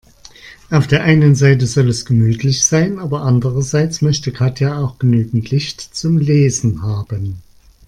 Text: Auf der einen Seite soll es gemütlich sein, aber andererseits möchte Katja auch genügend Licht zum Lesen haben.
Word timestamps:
Auf 0.71 0.87
der 0.87 1.03
einen 1.03 1.35
Seite 1.35 1.67
soll 1.67 1.87
es 1.89 2.05
gemütlich 2.07 2.63
sein, 2.65 2.97
aber 2.97 3.21
andererseits 3.21 4.01
möchte 4.01 4.31
Katja 4.31 4.79
auch 4.79 4.97
genügend 4.97 5.51
Licht 5.51 5.79
zum 5.79 6.17
Lesen 6.17 6.81
haben. 6.81 7.39